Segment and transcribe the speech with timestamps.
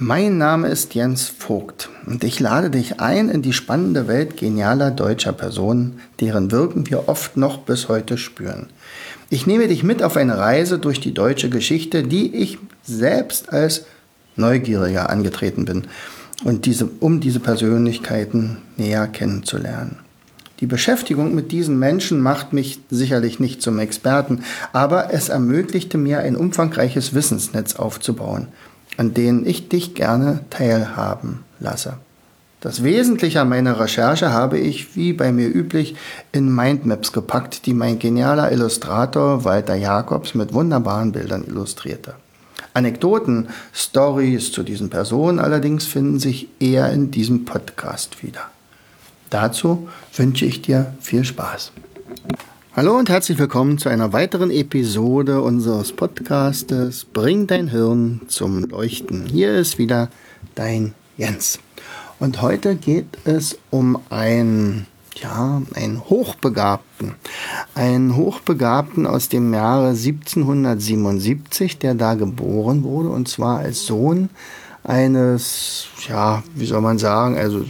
[0.00, 4.92] Mein Name ist Jens Vogt und ich lade dich ein in die spannende Welt genialer
[4.92, 8.68] deutscher Personen, deren Wirken wir oft noch bis heute spüren.
[9.28, 13.86] Ich nehme dich mit auf eine Reise durch die deutsche Geschichte, die ich selbst als
[14.36, 15.88] Neugieriger angetreten bin
[16.44, 19.96] und diese, um diese Persönlichkeiten näher kennenzulernen.
[20.60, 26.20] Die Beschäftigung mit diesen Menschen macht mich sicherlich nicht zum Experten, aber es ermöglichte mir
[26.20, 28.46] ein umfangreiches Wissensnetz aufzubauen
[28.98, 31.94] an denen ich dich gerne teilhaben lasse.
[32.60, 35.94] Das Wesentliche an meiner Recherche habe ich, wie bei mir üblich,
[36.32, 42.14] in Mindmaps gepackt, die mein genialer Illustrator Walter Jacobs mit wunderbaren Bildern illustrierte.
[42.74, 48.50] Anekdoten, Stories zu diesen Personen allerdings finden sich eher in diesem Podcast wieder.
[49.30, 51.70] Dazu wünsche ich dir viel Spaß.
[52.78, 59.26] Hallo und herzlich willkommen zu einer weiteren Episode unseres Podcastes Bring dein Hirn zum Leuchten.
[59.26, 60.10] Hier ist wieder
[60.54, 61.58] dein Jens.
[62.20, 67.16] Und heute geht es um einen, ja, einen Hochbegabten.
[67.74, 74.30] Einen Hochbegabten aus dem Jahre 1777, der da geboren wurde, und zwar als Sohn
[74.84, 77.64] eines, ja, wie soll man sagen, also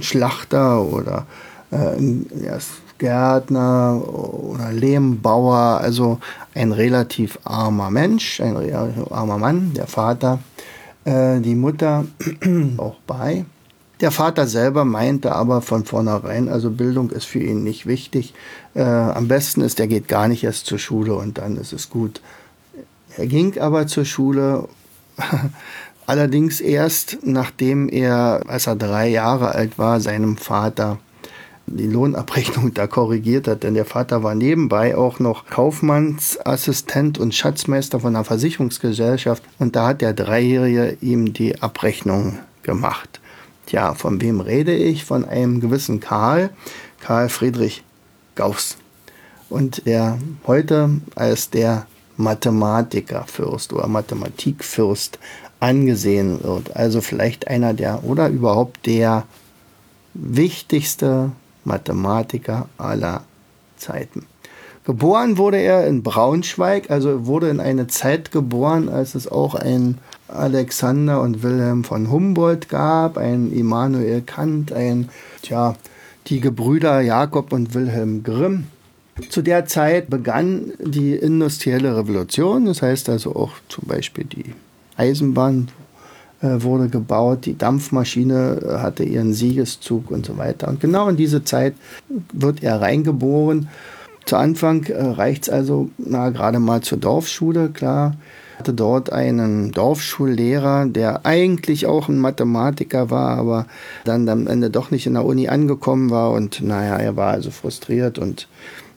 [0.00, 1.24] Schlachter oder
[1.70, 2.02] äh,
[2.44, 2.58] ja,
[3.04, 6.20] Gärtner oder Lehmbauer, also
[6.54, 8.56] ein relativ armer Mensch, ein
[9.10, 10.38] armer Mann, der Vater,
[11.04, 12.06] äh, die Mutter
[12.78, 13.44] auch bei.
[14.00, 18.32] Der Vater selber meinte aber von vornherein, also Bildung ist für ihn nicht wichtig.
[18.74, 21.90] Äh, am besten ist, er geht gar nicht erst zur Schule und dann ist es
[21.90, 22.22] gut.
[23.18, 24.66] Er ging aber zur Schule,
[26.06, 30.98] allerdings erst nachdem er, als er drei Jahre alt war, seinem Vater
[31.66, 38.00] die Lohnabrechnung da korrigiert hat, denn der Vater war nebenbei auch noch Kaufmannsassistent und Schatzmeister
[38.00, 43.20] von einer Versicherungsgesellschaft und da hat der Dreijährige ihm die Abrechnung gemacht.
[43.66, 45.04] Tja, von wem rede ich?
[45.04, 46.50] Von einem gewissen Karl,
[47.00, 47.82] Karl Friedrich
[48.34, 48.76] Gauss.
[49.48, 51.86] Und der heute als der
[52.16, 55.18] Mathematikerfürst oder Mathematikfürst
[55.60, 56.76] angesehen wird.
[56.76, 59.24] Also vielleicht einer der oder überhaupt der
[60.14, 61.32] wichtigste
[61.64, 63.22] Mathematiker aller
[63.76, 64.26] Zeiten.
[64.84, 69.96] Geboren wurde er in Braunschweig, also wurde in eine Zeit geboren, als es auch ein
[70.28, 75.08] Alexander und Wilhelm von Humboldt gab, ein Immanuel Kant, ein,
[75.40, 75.76] tja,
[76.26, 78.66] die Gebrüder Jakob und Wilhelm Grimm.
[79.30, 84.54] Zu der Zeit begann die industrielle Revolution, das heißt also auch zum Beispiel die
[84.96, 85.68] Eisenbahn
[86.62, 90.68] wurde gebaut, die Dampfmaschine äh, hatte ihren Siegeszug und so weiter.
[90.68, 91.74] Und genau in diese Zeit
[92.32, 93.68] wird er reingeboren.
[94.26, 98.16] Zu Anfang äh, reicht es also na, gerade mal zur Dorfschule, klar.
[98.58, 103.66] Hatte dort einen Dorfschullehrer, der eigentlich auch ein Mathematiker war, aber
[104.04, 107.50] dann am Ende doch nicht in der Uni angekommen war und naja, er war also
[107.50, 108.46] frustriert und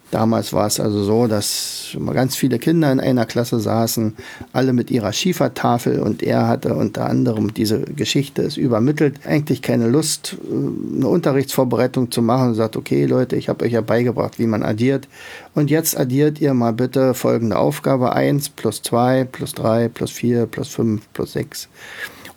[0.10, 4.16] Damals war es also so, dass ganz viele Kinder in einer Klasse saßen,
[4.54, 9.88] alle mit ihrer Schiefertafel und er hatte unter anderem diese Geschichte ist übermittelt, eigentlich keine
[9.88, 14.40] Lust, äh, eine Unterrichtsvorbereitung zu machen und sagt, okay Leute, ich habe euch ja beigebracht,
[14.40, 15.10] wie man addiert
[15.56, 20.46] und jetzt addiert ihr mal bitte folgende Aufgabe 1 plus 2 plus 3 plus 4
[20.46, 21.68] plus 5 plus 6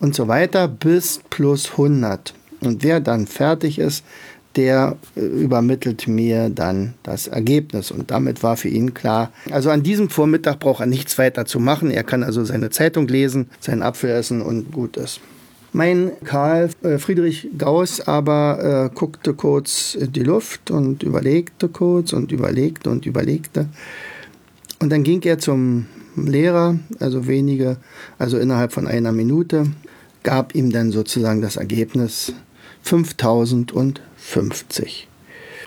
[0.01, 2.35] und so weiter bis plus 100.
[2.63, 4.05] Und wer dann fertig ist,
[4.57, 7.91] der äh, übermittelt mir dann das Ergebnis.
[7.91, 11.61] Und damit war für ihn klar, also an diesem Vormittag braucht er nichts weiter zu
[11.61, 11.91] machen.
[11.91, 15.21] Er kann also seine Zeitung lesen, seinen Apfel essen und gut ist.
[15.73, 22.13] Mein Karl äh, Friedrich Gauss aber äh, guckte kurz in die Luft und überlegte kurz
[22.13, 23.69] und überlegte und überlegte.
[24.81, 25.87] Und dann ging er zum
[26.17, 27.77] Lehrer, also wenige,
[28.19, 29.67] also innerhalb von einer Minute,
[30.25, 32.33] gab ihm dann sozusagen das Ergebnis
[34.31, 35.09] 5050.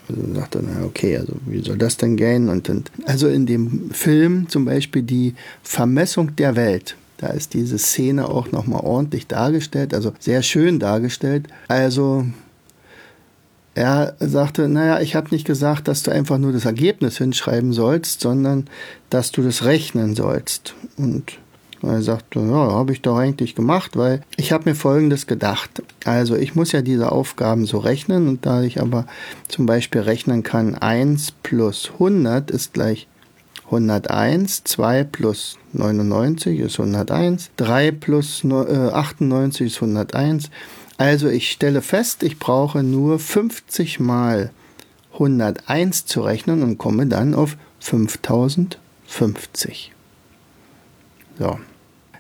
[0.10, 2.50] Also sagte er, okay, also wie soll das denn gehen?
[2.50, 7.78] Und dann, also in dem Film zum Beispiel die Vermessung der Welt, da ist diese
[7.78, 11.48] Szene auch nochmal ordentlich dargestellt, also sehr schön dargestellt.
[11.70, 12.26] Also
[13.76, 18.22] er sagte, naja, ich habe nicht gesagt, dass du einfach nur das Ergebnis hinschreiben sollst,
[18.22, 18.68] sondern
[19.10, 20.76] dass du das rechnen sollst.
[20.98, 21.40] Und
[21.84, 25.84] Er sagte, ja, habe ich doch eigentlich gemacht, weil ich habe mir Folgendes gedacht.
[26.06, 29.06] Also ich muss ja diese Aufgaben so rechnen und da ich aber
[29.50, 33.08] zum Beispiel rechnen kann, 1 plus 100 ist gleich
[33.66, 40.52] 101, 2 plus 99 ist 101, 3 plus 98 ist 101.
[40.98, 44.52] Also ich stelle fest, ich brauche nur 50 mal
[45.14, 49.92] 101 zu rechnen und komme dann auf 5050.
[51.40, 51.60] So.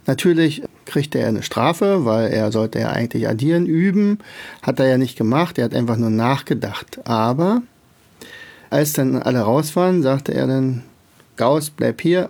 [0.05, 4.19] Natürlich kriegt er eine Strafe, weil er sollte ja eigentlich addieren üben.
[4.61, 6.99] Hat er ja nicht gemacht, er hat einfach nur nachgedacht.
[7.05, 7.61] Aber
[8.69, 10.83] als dann alle raus waren, sagte er dann,
[11.35, 12.29] Gauss, bleib hier.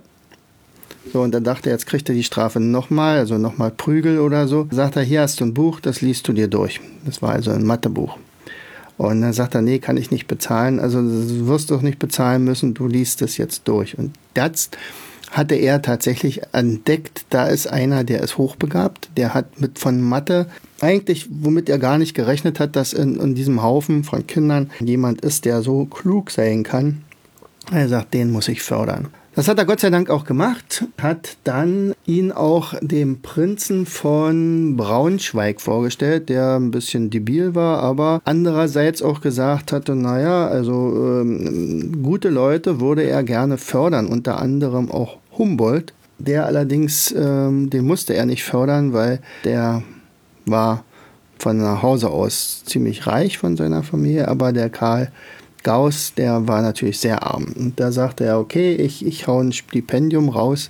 [1.12, 4.48] So, und dann dachte er, jetzt kriegt er die Strafe nochmal, also nochmal Prügel oder
[4.48, 4.68] so.
[4.72, 6.80] Sagt er, hier hast du ein Buch, das liest du dir durch.
[7.06, 8.18] Das war also ein Mathebuch.
[8.98, 10.80] Und dann sagt er, nee, kann ich nicht bezahlen.
[10.80, 13.98] Also du wirst doch nicht bezahlen müssen, du liest es jetzt durch.
[13.98, 14.78] Und jetzt
[15.34, 20.48] hatte er tatsächlich entdeckt, da ist einer, der ist hochbegabt, der hat mit von Mathe
[20.82, 25.22] eigentlich, womit er gar nicht gerechnet hat, dass in, in diesem Haufen von Kindern jemand
[25.22, 27.04] ist, der so klug sein kann.
[27.72, 29.08] Er sagt, den muss ich fördern.
[29.36, 34.78] Das hat er Gott sei Dank auch gemacht, hat dann ihn auch dem Prinzen von
[34.78, 42.04] Braunschweig vorgestellt, der ein bisschen debil war, aber andererseits auch gesagt hatte, naja, also ähm,
[42.04, 45.94] gute Leute würde er gerne fördern, unter anderem auch Humboldt.
[46.20, 49.84] Der allerdings, ähm, den musste er nicht fördern, weil der
[50.46, 50.86] war
[51.38, 55.12] von Hause aus ziemlich reich von seiner Familie, aber der Karl
[55.64, 57.48] Gauss, der war natürlich sehr arm.
[57.58, 60.70] Und da sagte er, okay, ich, ich hau ein Stipendium raus,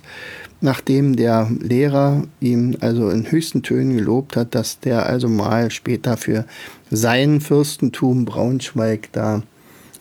[0.60, 6.16] nachdem der Lehrer ihm also in höchsten Tönen gelobt hat, dass der also mal später
[6.16, 6.46] für
[6.90, 9.42] sein Fürstentum Braunschweig da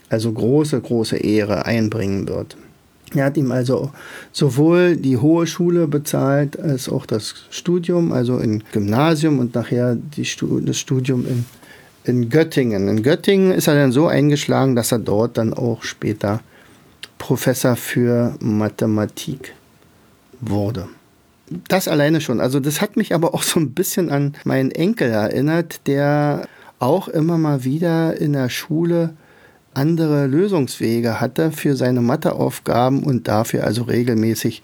[0.10, 2.56] also große, große Ehre einbringen wird.
[3.15, 3.92] Er hat ihm also
[4.31, 10.27] sowohl die hohe Schule bezahlt als auch das Studium, also im Gymnasium und nachher die,
[10.65, 11.45] das Studium in
[12.04, 12.88] in Göttingen.
[12.88, 16.42] In Göttingen ist er dann so eingeschlagen, dass er dort dann auch später
[17.18, 19.54] Professor für Mathematik
[20.42, 20.89] wurde.
[21.68, 22.42] Das alleine schon.
[22.42, 26.48] Also das hat mich aber auch so ein bisschen an meinen Enkel erinnert, der
[26.80, 29.12] auch immer mal wieder in der Schule
[29.75, 34.61] andere Lösungswege hatte für seine Matheaufgaben und dafür also regelmäßig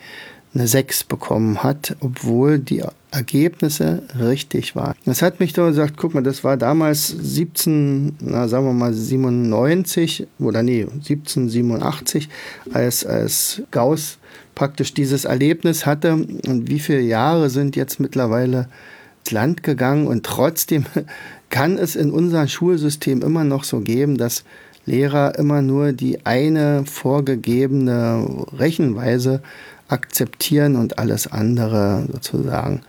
[0.54, 4.96] eine 6 bekommen hat, obwohl die Ergebnisse richtig waren.
[5.06, 8.94] Das hat mich doch gesagt, guck mal, das war damals 17, na, sagen wir mal
[8.94, 12.30] 97 oder nee, 1787,
[12.74, 14.18] als, als Gauss
[14.56, 18.68] praktisch dieses Erlebnis hatte und wie viele Jahre sind jetzt mittlerweile
[19.24, 20.86] ins Land gegangen und trotzdem
[21.50, 24.44] kann es in unserem Schulsystem immer noch so geben, dass
[24.86, 29.42] Lehrer immer nur die eine vorgegebene Rechenweise
[29.88, 32.82] akzeptieren und alles andere sozusagen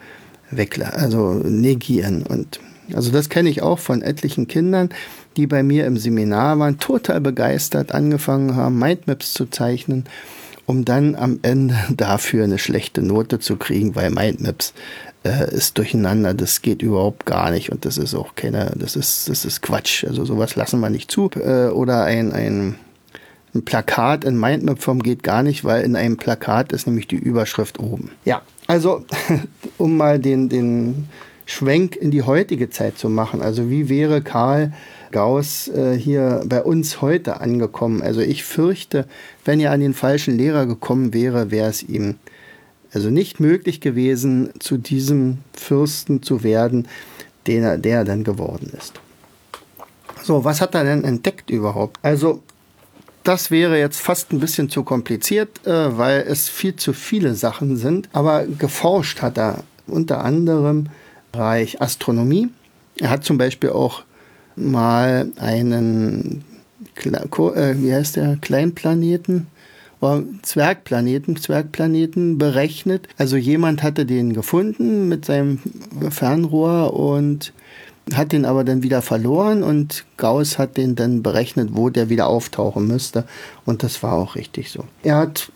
[0.50, 2.22] weg, also negieren.
[2.22, 2.60] Und
[2.94, 4.90] also das kenne ich auch von etlichen Kindern,
[5.36, 10.04] die bei mir im Seminar waren, total begeistert angefangen haben, Mindmaps zu zeichnen,
[10.66, 14.74] um dann am Ende dafür eine schlechte Note zu kriegen, weil Mindmaps
[15.24, 19.28] äh, ist durcheinander, das geht überhaupt gar nicht und das ist auch keine, das ist,
[19.28, 20.04] das ist Quatsch.
[20.04, 21.30] Also sowas lassen wir nicht zu.
[21.36, 22.76] Äh, oder ein, ein
[23.54, 27.80] ein Plakat in Mindmap-Form geht gar nicht, weil in einem Plakat ist nämlich die Überschrift
[27.80, 28.10] oben.
[28.24, 29.04] Ja, also
[29.78, 31.08] um mal den, den
[31.46, 33.42] Schwenk in die heutige Zeit zu machen.
[33.42, 34.72] Also wie wäre Karl
[35.10, 38.02] Gauss äh, hier bei uns heute angekommen?
[38.02, 39.06] Also ich fürchte,
[39.44, 42.16] wenn er an den falschen Lehrer gekommen wäre, wäre es ihm
[42.92, 46.88] also nicht möglich gewesen, zu diesem Fürsten zu werden,
[47.46, 48.94] den er, der er dann geworden ist.
[50.22, 51.98] So, was hat er denn entdeckt überhaupt?
[52.02, 52.42] Also
[53.24, 57.76] das wäre jetzt fast ein bisschen zu kompliziert, äh, weil es viel zu viele Sachen
[57.76, 58.08] sind.
[58.12, 60.86] Aber geforscht hat er unter anderem
[61.32, 62.48] Bereich Astronomie.
[62.98, 64.02] Er hat zum Beispiel auch
[64.56, 66.44] mal einen,
[67.04, 69.46] äh, wie heißt der, Kleinplaneten,
[70.42, 73.08] Zwergplaneten, Zwergplaneten berechnet.
[73.18, 75.58] Also jemand hatte den gefunden mit seinem
[76.10, 77.52] Fernrohr und
[78.14, 82.26] hat den aber dann wieder verloren und Gauss hat den dann berechnet, wo der wieder
[82.26, 83.24] auftauchen müsste.
[83.66, 84.84] Und das war auch richtig so.
[85.02, 85.52] Er hat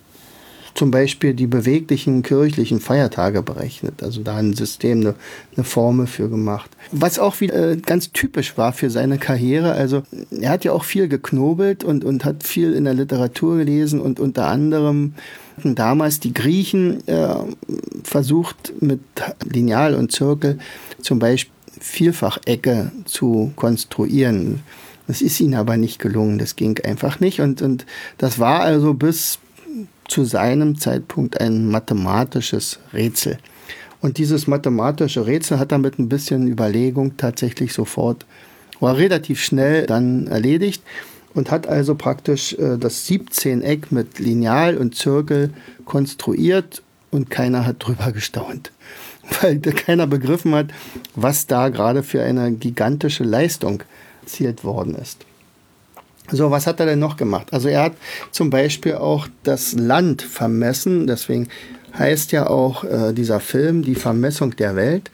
[0.75, 5.15] zum Beispiel die beweglichen kirchlichen Feiertage berechnet, also da ein System, eine,
[5.57, 6.71] eine Formel für gemacht.
[6.91, 10.85] Was auch wieder äh, ganz typisch war für seine Karriere, also er hat ja auch
[10.85, 15.15] viel geknobelt und, und hat viel in der Literatur gelesen und unter anderem
[15.63, 17.35] damals die Griechen äh,
[18.03, 19.01] versucht mit
[19.45, 20.59] Lineal und Zirkel
[21.01, 24.61] zum Beispiel Vierfachecke zu konstruieren.
[25.07, 27.41] Das ist ihnen aber nicht gelungen, das ging einfach nicht.
[27.41, 27.85] Und, und
[28.17, 29.39] das war also bis
[30.15, 33.37] zu seinem Zeitpunkt ein mathematisches Rätsel.
[34.01, 38.25] Und dieses mathematische Rätsel hat er mit ein bisschen Überlegung tatsächlich sofort,
[38.79, 40.85] war relativ schnell dann erledigt
[41.35, 45.51] und hat also praktisch äh, das 17-Eck mit Lineal und Zirkel
[45.85, 48.71] konstruiert und keiner hat drüber gestaunt,
[49.43, 50.69] weil keiner begriffen hat,
[51.17, 53.83] was da gerade für eine gigantische Leistung
[54.23, 55.27] erzielt worden ist.
[56.31, 57.49] So, was hat er denn noch gemacht?
[57.53, 57.93] Also er hat
[58.31, 61.49] zum Beispiel auch das Land vermessen, deswegen
[61.97, 65.11] heißt ja auch äh, dieser Film Die Vermessung der Welt.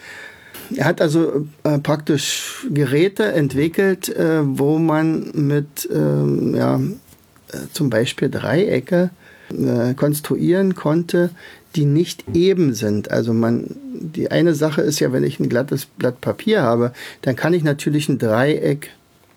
[0.77, 7.91] Er hat also äh, praktisch Geräte entwickelt, äh, wo man mit ähm, ja, äh, zum
[7.91, 9.11] Beispiel Dreiecke
[9.51, 11.31] äh, konstruieren konnte,
[11.75, 13.11] die nicht eben sind.
[13.11, 17.37] Also man, die eine Sache ist ja, wenn ich ein glattes Blatt Papier habe, dann
[17.37, 18.91] kann ich natürlich ein Dreieck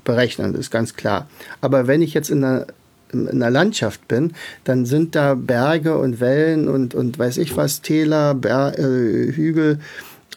[0.04, 1.28] berechnen, das ist ganz klar.
[1.62, 2.68] Aber wenn ich jetzt in einer,
[3.12, 4.34] in einer Landschaft bin,
[4.64, 9.80] dann sind da Berge und Wellen und, und weiß ich was, Täler, Ber äh, Hügel.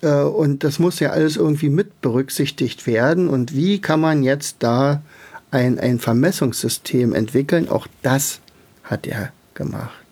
[0.03, 3.29] Äh, und das muss ja alles irgendwie mit berücksichtigt werden.
[3.29, 5.03] Und wie kann man jetzt da
[5.51, 7.69] ein, ein Vermessungssystem entwickeln?
[7.69, 8.41] Auch das
[8.85, 10.06] hat er gemacht.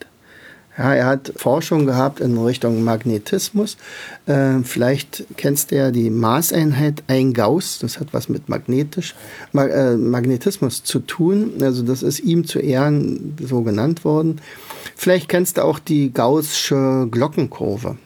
[0.77, 3.77] Ja, er hat Forschung gehabt in Richtung Magnetismus.
[4.27, 7.79] Äh, vielleicht kennst du ja die Maßeinheit ein Gauss.
[7.79, 9.15] Das hat was mit magnetisch,
[9.53, 11.53] Mag äh, Magnetismus zu tun.
[11.61, 14.41] Also das ist ihm zu Ehren so genannt worden.
[14.97, 17.97] Vielleicht kennst du auch die Gaußsche Glockenkurve.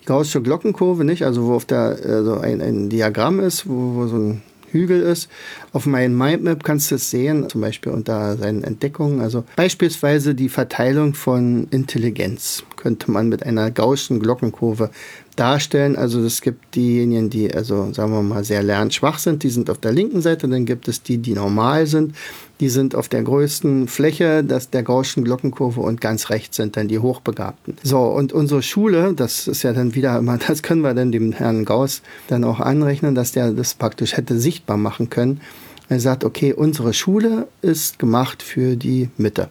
[0.00, 1.22] Die Gaußsche Glockenkurve, nicht?
[1.24, 5.28] Also wo auf der also ein, ein Diagramm ist, wo, wo so ein Hügel ist.
[5.72, 9.20] Auf meinem Mindmap kannst du es sehen, zum Beispiel unter seinen Entdeckungen.
[9.20, 14.90] Also beispielsweise die Verteilung von Intelligenz könnte man mit einer gaußschen Glockenkurve
[15.36, 15.96] darstellen.
[15.96, 19.78] Also es gibt diejenigen, die also sagen wir mal sehr lernschwach sind, die sind auf
[19.78, 20.48] der linken Seite.
[20.48, 22.14] Dann gibt es die, die normal sind.
[22.60, 26.88] Die sind auf der größten Fläche das der Gaußschen Glockenkurve und ganz rechts sind dann
[26.88, 27.76] die Hochbegabten.
[27.82, 31.32] So, und unsere Schule, das ist ja dann wieder immer, das können wir dann dem
[31.32, 35.40] Herrn Gauss dann auch anrechnen, dass der das praktisch hätte sichtbar machen können.
[35.88, 39.48] Er sagt, okay, unsere Schule ist gemacht für die Mitte.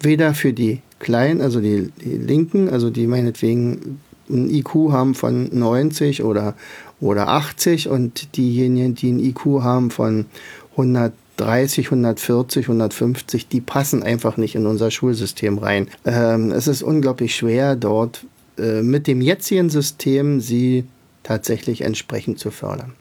[0.00, 5.48] Weder für die Kleinen, also die, die Linken, also die meinetwegen ein IQ haben von
[5.52, 6.54] 90 oder,
[7.00, 10.26] oder 80 und diejenigen, die ein IQ haben von
[10.72, 15.88] 130, 140, 150, die passen einfach nicht in unser Schulsystem rein.
[16.04, 18.24] Ähm, es ist unglaublich schwer, dort
[18.58, 20.84] äh, mit dem jetzigen System sie
[21.22, 22.92] tatsächlich entsprechend zu fördern.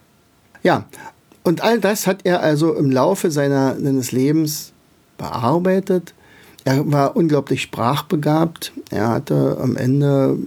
[0.61, 0.85] Ja,
[1.43, 4.71] und all das hat er also im Laufe seiner, seines Lebens
[5.17, 6.13] bearbeitet
[6.65, 8.71] er war unglaublich sprachbegabt.
[8.89, 10.37] Er hatte am Ende,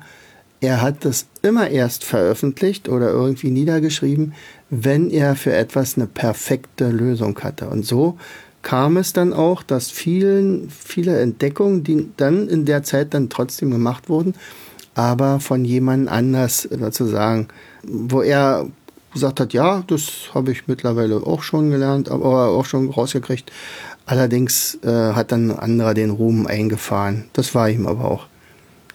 [0.60, 4.34] er hat das immer erst veröffentlicht oder irgendwie niedergeschrieben,
[4.70, 7.68] wenn er für etwas eine perfekte Lösung hatte.
[7.68, 8.16] Und so
[8.62, 13.70] kam es dann auch, dass vielen, viele Entdeckungen, die dann in der Zeit dann trotzdem
[13.70, 14.34] gemacht wurden,
[14.94, 17.48] aber von jemand anders sozusagen,
[17.84, 18.66] wo er
[19.12, 23.52] gesagt hat, ja, das habe ich mittlerweile auch schon gelernt, aber auch schon rausgekriegt.
[24.04, 27.24] Allerdings äh, hat dann ein anderer den Ruhm eingefahren.
[27.32, 28.26] Das war ihm aber auch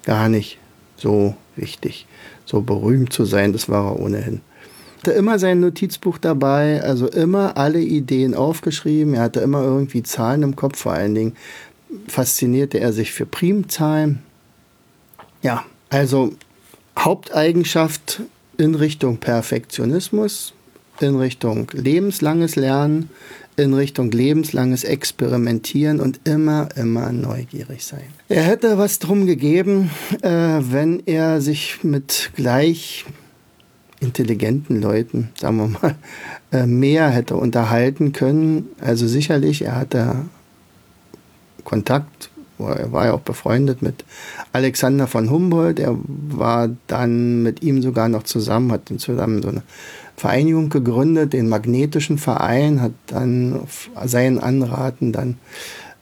[0.04, 0.60] gar nicht
[1.02, 2.06] so wichtig.
[2.46, 4.42] So berühmt zu sein, das war er ohnehin.
[4.98, 9.16] Er hatte immer sein Notizbuch dabei, also immer alle Ideen aufgeschrieben.
[9.16, 11.36] Er hatte immer irgendwie Zahlen im Kopf, vor allen Dingen
[12.08, 14.22] faszinierte er sich für Primzahlen.
[15.42, 16.34] Ja, also
[16.98, 18.22] Haupteigenschaft
[18.58, 20.54] in Richtung Perfektionismus,
[21.00, 23.10] in Richtung lebenslanges Lernen,
[23.58, 28.06] in Richtung lebenslanges Experimentieren und immer, immer neugierig sein.
[28.30, 29.92] Er hätte was drum gegeben,
[30.22, 33.06] äh, wenn er sich mit gleich
[34.00, 35.96] intelligenten Leuten, sagen wir mal,
[36.52, 38.70] äh, mehr hätte unterhalten können.
[38.80, 40.16] Also sicherlich, er hatte
[41.64, 42.30] Kontakt,
[42.60, 44.06] er war ja auch befreundet mit
[44.52, 45.80] Alexander von Humboldt.
[45.80, 49.64] Er war dann mit ihm sogar noch zusammen, hat zusammen so eine
[50.22, 55.40] Vereinigung gegründet, den Magnetischen Verein, hat dann auf seinen Anraten dann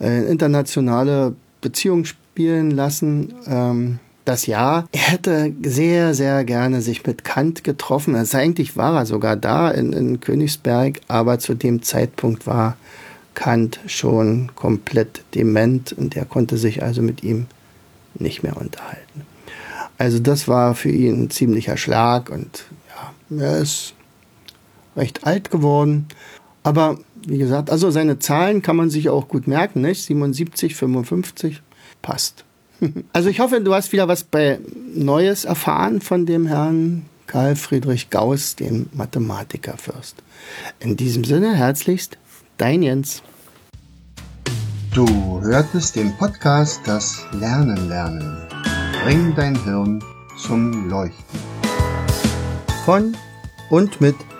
[0.01, 3.33] äh, internationale Beziehungen spielen lassen.
[3.47, 4.87] Ähm, das Jahr.
[4.91, 8.13] Er hätte sehr, sehr gerne sich mit Kant getroffen.
[8.15, 12.77] Also eigentlich war er sogar da in, in Königsberg, aber zu dem Zeitpunkt war
[13.33, 17.47] Kant schon komplett dement und er konnte sich also mit ihm
[18.13, 19.21] nicht mehr unterhalten.
[19.97, 23.95] Also das war für ihn ein ziemlicher Schlag und ja, er ist
[24.99, 26.07] recht alt geworden.
[26.63, 30.03] Aber wie gesagt, also seine Zahlen kann man sich auch gut merken, nicht?
[30.03, 31.61] 77, 55,
[32.01, 32.45] passt.
[33.11, 34.59] Also ich hoffe, du hast wieder was bei
[34.93, 40.15] Neues erfahren von dem Herrn Karl Friedrich Gauss, dem Mathematikerfürst.
[40.79, 42.17] In diesem Sinne herzlichst,
[42.57, 43.21] dein Jens.
[44.93, 45.05] Du
[45.41, 48.37] hörtest den Podcast Das Lernen lernen.
[49.03, 50.03] Bring dein Hirn
[50.37, 51.39] zum Leuchten.
[52.85, 53.15] Von
[53.69, 54.15] und mit